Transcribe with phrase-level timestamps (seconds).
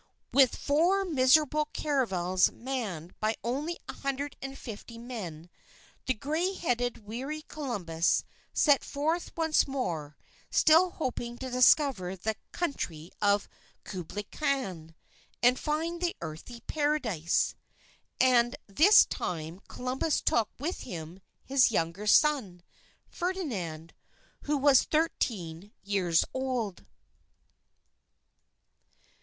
[0.33, 5.47] With four miserable caravels manned by only a hundred and fifty men,
[6.07, 10.17] the gray headed, weary Columbus set forth once more
[10.49, 13.47] still hoping to discover the country of
[13.83, 14.95] Kublai Khan,
[15.43, 17.53] and find the Earthly Paradise.
[18.19, 22.63] And this time Columbus took with him his younger son,
[23.07, 23.93] Ferdinand,
[24.45, 26.87] who was thirteen years old.